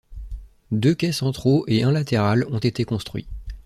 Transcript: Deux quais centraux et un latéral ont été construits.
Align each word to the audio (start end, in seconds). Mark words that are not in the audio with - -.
Deux 0.71 0.95
quais 0.95 1.11
centraux 1.11 1.63
et 1.67 1.83
un 1.83 1.91
latéral 1.91 2.43
ont 2.47 2.57
été 2.57 2.85
construits. 2.85 3.27